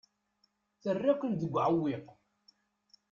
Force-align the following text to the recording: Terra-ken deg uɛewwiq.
Terra-ken 0.81 1.33
deg 1.39 1.51
uɛewwiq. 1.57 2.07